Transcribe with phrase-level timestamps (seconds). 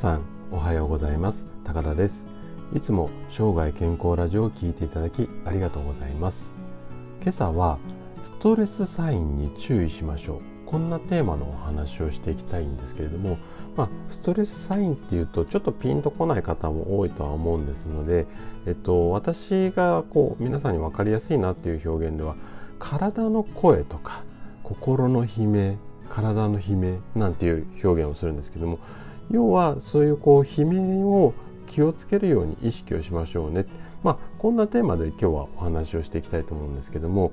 [0.00, 1.46] さんおはようございます。
[1.62, 2.26] 高田です。
[2.74, 6.50] いつも生涯健康ラジオを聞いていただきありがとうございます。
[7.20, 7.78] 今朝は
[8.16, 10.40] ストレスサインに注意しましょう。
[10.64, 13.36] こんなテーマのお話をしていきたいんですけれども、
[13.76, 18.26] まあ、ストレスサインっていうとちょっとピンとこない方も多いとは思うんですので、
[18.66, 22.36] えっと、私がこう皆さんに分かりやすいなっていう表現では
[22.78, 24.22] 体の声とか
[24.62, 25.78] 心の悲鳴
[26.08, 28.78] 体の悲鳴なんていう表現をするんですけども
[29.30, 31.34] 要はそういうこう悲鳴を
[31.68, 33.66] 気をつけるように意識をしましょうね。
[34.02, 37.32] まあこんなテーマで今日はお話をしていきたいと思うんですけども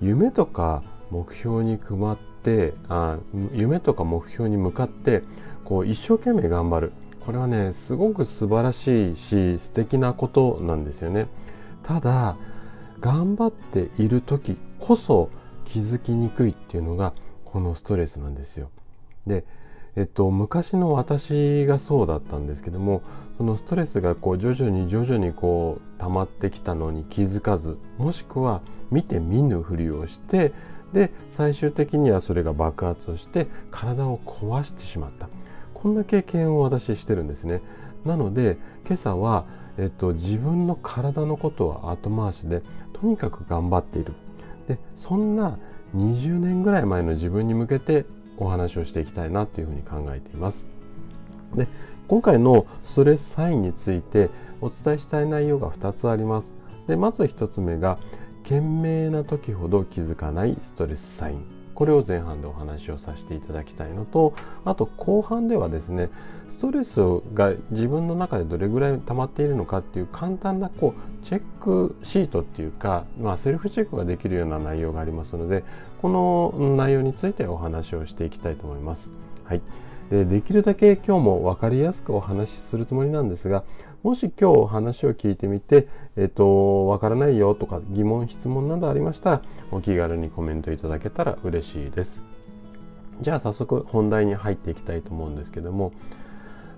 [0.00, 3.18] 夢とか目標に配ってあ
[3.52, 5.22] 夢とか目標に向かって
[5.64, 11.26] こう一生懸命頑張るこれはねすごく素晴らしいし素敵なことなんですよね。
[11.82, 12.36] ただ
[13.00, 15.30] 頑張っている時こそ
[15.64, 17.12] 気づきにくいっていうのが
[17.44, 18.70] このストレスなんですよ。
[19.26, 19.44] で
[19.96, 23.02] えっと、昔の私がそうだったんですけども
[23.38, 30.52] そのストレスがこう徐々に徐々にこう溜まってきたのに気づかずもしくは見て見ぬふりをして
[30.92, 35.28] で最終的にはそれが爆発をして体を壊してしまった。
[35.74, 37.60] こんな経験を私してるんですね。
[38.06, 38.56] なので
[38.86, 39.44] 今朝は、
[39.76, 42.62] えっと、自分の体のことは後回しで
[42.94, 44.12] とにかく頑張っている。
[44.68, 45.58] でそんな
[45.94, 50.66] 20年ぐらい前の自分に向けてお話をしていきたいなというふうに考えています。
[51.54, 51.68] で
[52.08, 54.28] 今回のストレスサインについて
[54.60, 56.54] お伝えしたい内容が2つあります。
[56.86, 57.98] でまず1つ目が
[58.42, 66.08] 懸命な時ほど気づかないストレスサインこれを前半でお話をさせていただきたいのとあと後半ではですね
[66.48, 67.00] ストレス
[67.34, 75.64] が自分の中でどれぐらい溜まっているのかっていう簡単なこうチェックシートっていうか、まあ、セルフチェックができるような内容がありますので
[76.04, 79.10] この内容についてお話をしていきたいと思います。
[79.42, 79.62] はい
[80.10, 83.64] でできるだけ今日も分かりやすくお話しするつもりなんですが
[84.02, 85.88] もし今日お話を聞いてみて、
[86.18, 92.20] えっ、と、わからないよとか疑問、質問などありましたら、お気軽にコメントいただけたら嬉しいです。
[93.22, 95.94] じゃあ早速本題に入っていきたいと思うんですけども、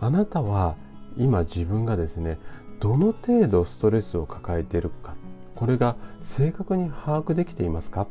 [0.00, 0.74] あなたは
[1.16, 2.40] 今自分がですね、
[2.80, 5.14] どの程度ストレスを抱えているか、
[5.54, 8.08] これが正確に把握できていますか？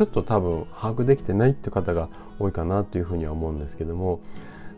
[0.00, 4.20] ちょっと多分把握できてないって方が多いかなというふうには思うんですけども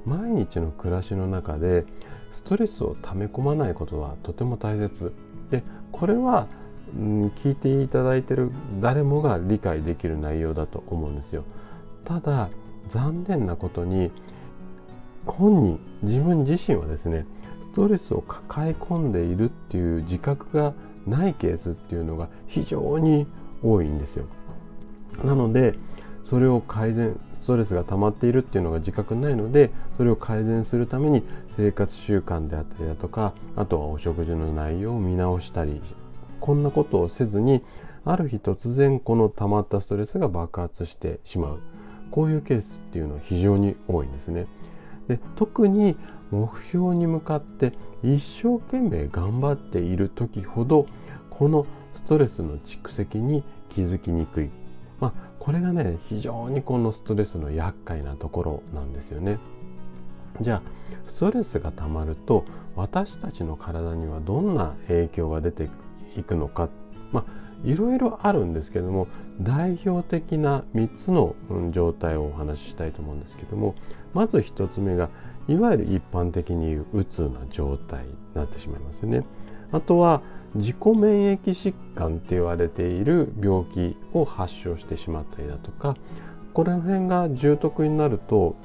[0.05, 1.84] 毎日の暮らしの中で
[2.33, 5.12] ストレスを溜め込まないことはとても大切。
[5.53, 5.62] で
[5.93, 6.49] これは、
[6.99, 8.50] うん、聞いていただいてる
[8.81, 11.44] 誰もが理解できる内容だと思うんですよ。
[12.05, 12.49] ただ
[12.88, 14.11] 残念なことに
[15.25, 17.27] 本人自分自身はですね
[17.61, 20.75] ストレスを抱え込んでいるっていう自覚が
[21.06, 23.28] ないケースっていうのが非常に
[23.62, 24.27] 多いんですよ。
[25.25, 25.75] なので
[26.25, 31.25] それを改善ストレスが溜まっているっていうのが自覚ないのでそれを改善するために
[31.56, 35.81] 生活習慣であったりだとかあとはお食事の内容を見直したり
[36.41, 37.62] こんなことをせずに
[38.05, 41.61] ある日突然この溜まったストレスが爆発してしまう
[42.11, 44.47] こういうケースっていうのは非常に多いんですね。
[45.09, 45.97] で特に
[46.31, 50.87] 目標に向かって一生懸命頑張っている時ほど
[51.31, 54.50] このストレスの蓄積に気づきにくい
[55.02, 59.40] まあ、これがね非常にこのストレスの厄介なところなんですよね。
[60.40, 62.44] じゃあストレスがたまると
[62.76, 65.68] 私たちの体にはどんな影響が出て
[66.16, 66.68] いくのか
[67.10, 69.08] まあいろいろあるんですけども
[69.40, 71.34] 代表的な3つの
[71.72, 73.74] 状態をお話ししたいと思うんですけども
[74.14, 75.10] まず1つ目が
[75.48, 79.24] いわゆる一般的に言ううつな状態になってしまいますね。
[79.72, 80.22] あとは
[80.54, 85.96] 自己免疫疾患って言われている病気を発症してしまったりだとか
[86.52, 88.56] この辺が重篤になると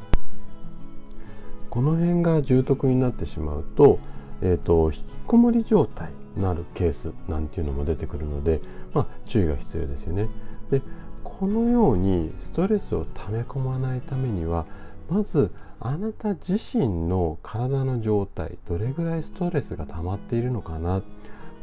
[1.70, 4.00] この辺が重篤になってしまうと,、
[4.42, 8.62] えーと、引きこもり状態になるケースなんていうのも出てくるので、
[8.94, 10.28] まあ、注意が必要ですよね。
[10.72, 10.82] で
[11.24, 14.66] このようにストレスを溜め込まないためには
[15.10, 21.02] まずあなた自身の体の状態どれぐらいストレスが溜まっているのかな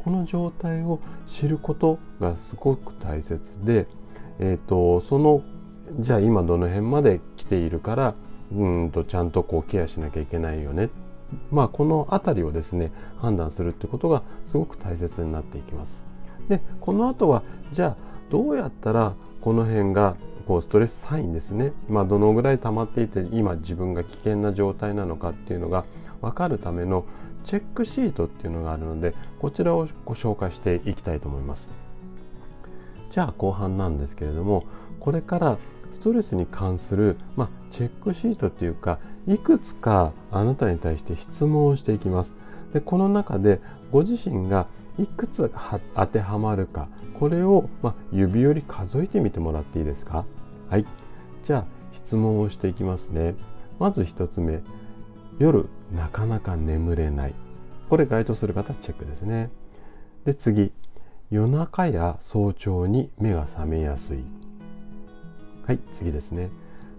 [0.05, 3.87] この状態を知ることがすごく大切で、
[4.37, 5.41] えーと、その
[5.99, 8.13] じゃあ今どの辺まで来ているから
[8.51, 10.89] うんとちゃんとこうケアしなきゃいけないよね
[11.49, 16.03] まあこの辺りをですね判断するってことがすごく大切になっていきます。
[16.49, 17.41] でこの後は
[17.71, 17.97] じゃあ
[18.29, 20.15] どうやったらこの辺が
[20.47, 25.83] こうストレスサインですね、まあ、どのぐらい溜まっていて今自分が危険な状態なのかっていうのが
[26.21, 27.05] 分かるための
[27.45, 31.69] チェックシートっていうのがあるのでこちらをご紹介していきたいと思います。
[33.11, 34.65] じゃあ後半なんですけれども
[34.99, 35.57] これから
[35.91, 42.33] ストレスに関する、まあ、チェックシートっていうかいくつかあなたに対して質問をしていきます。
[42.73, 43.61] でこの中で
[43.91, 44.67] ご自身が
[44.99, 45.51] いくつ
[45.95, 50.25] 当てはまるかこれを、まあ、指折り数えてみてもらっていいですか？
[50.69, 50.85] はい。
[51.43, 53.35] じゃあ質問をしていきますね。
[53.79, 54.61] まず1つ目。
[55.39, 57.33] 夜なかなか眠れない。
[57.89, 59.49] これ該当する方チェックですね。
[60.25, 60.71] で次。
[61.31, 64.19] 夜中や早朝に目が覚めやすい。
[65.65, 66.49] はい次ですね。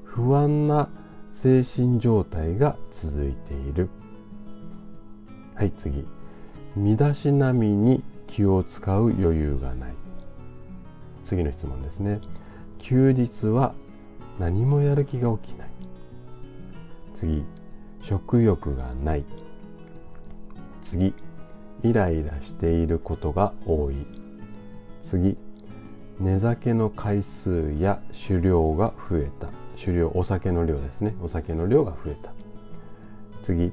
[0.04, 0.88] 不安な
[1.34, 3.88] 精神状態が続いている。
[5.54, 6.04] はい次。
[6.74, 9.94] 身だしなみに気を使う余裕がない。
[11.24, 12.20] 次の質問ですね。
[12.78, 13.74] 休日は
[14.38, 15.68] 何もやる気が起きない。
[17.14, 17.44] 次。
[18.08, 19.24] 食欲がない。
[20.80, 21.12] 次
[21.82, 23.96] イライラしていることが多い。
[25.02, 25.36] 次
[26.20, 29.48] 寝酒の回数や酒量が増えた。
[29.74, 31.16] 酒量お酒の量ですね。
[31.20, 32.30] お酒の量が増えた。
[33.42, 33.72] 次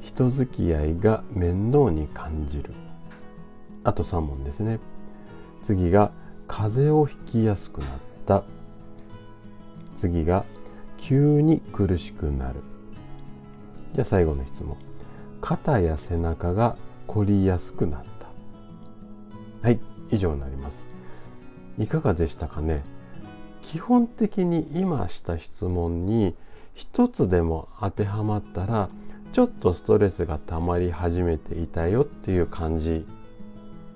[0.00, 2.72] 人付き合いが面倒に感じる。
[3.84, 4.80] あと3問ですね。
[5.62, 6.10] 次が
[6.48, 7.88] 風邪をひきやすくなっ
[8.26, 8.42] た。
[9.98, 10.44] 次が
[10.96, 12.71] 急に苦しくなる。
[13.94, 14.76] じゃあ最後の質問。
[15.40, 18.04] 肩や背中が凝りやすくなっ
[19.60, 19.66] た。
[19.66, 19.80] はい
[20.10, 20.86] 以上になります。
[21.78, 22.82] いかがでしたかね？
[23.62, 26.34] 基本的に今した質問に
[26.74, 28.88] 一つでも当てはまったら
[29.32, 33.06] ちょっとストレスが溜まり始めていたよっていう感じ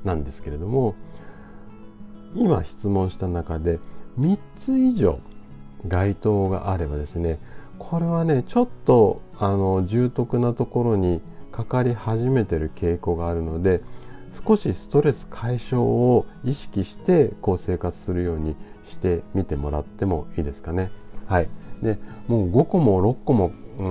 [0.04, 0.94] なんですけれども
[2.34, 3.78] 今質問した中で
[4.18, 5.20] 3つ以上
[5.86, 7.38] 該当があればですね
[7.78, 11.20] これはねちょっとあの重篤なところに
[11.52, 13.82] かかり始めてる傾向があるので
[14.46, 18.54] 少しストレス解消を意識してこう生活するように
[18.86, 20.90] してみてもらってもいいですかね。
[21.26, 21.48] はい、
[21.82, 23.82] でもう5個も6個もう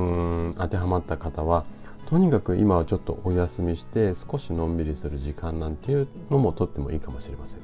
[0.50, 1.66] ん当てはまった方は
[2.08, 7.60] とにかく今はちょっとお休みして少しのんびりする時間なんていうのもとってもいいかもしれません。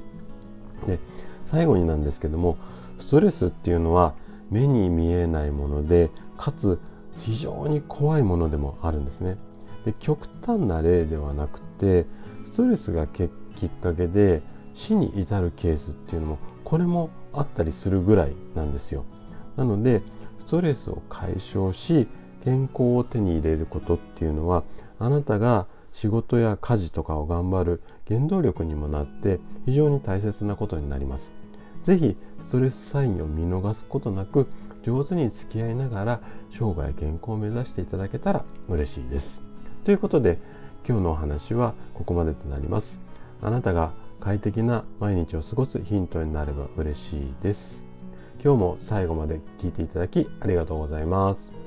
[0.86, 0.98] で
[1.46, 2.56] 最後になんですけども
[2.98, 4.14] ストレスっていうのは
[4.52, 6.78] 目に見えないものでかつ
[7.16, 9.38] 非常に怖いものでもあるんですね。
[9.84, 12.06] で極端な例ではなくて
[12.44, 13.28] ストレスがきっ
[13.82, 14.42] かけで
[14.74, 19.04] 死に至るケースっていうのもこれもあったりするぐらいなんですよ。
[19.56, 20.02] なので
[20.38, 22.06] ストレスを解消し
[22.44, 24.64] 健康を手に入れることっていうのは
[24.98, 31.32] あなたが仕事や家事とかを頑張る原動力にもなって非常に大切なことになります。
[31.82, 34.48] 是非ストレスサインを見逃すことなく
[34.82, 36.20] 上手に付き合いながら
[36.50, 39.42] 生涯健康を目指していただけたら嬉しいです。
[39.84, 40.38] ということで
[40.86, 43.00] 今日のお話はここまでとなります。
[43.40, 47.84] あなたが快適な毎日を過ごすヒントになれば嬉しいです。
[48.42, 51.61] 今日も最後まで聞いていただきありがとうございます。